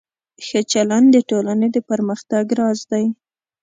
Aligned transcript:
ښه 0.45 0.59
چلند 0.71 1.07
د 1.15 1.17
ټولنې 1.29 1.67
د 1.75 1.77
پرمختګ 1.89 2.45
راز 2.59 2.79
دی. 2.91 3.05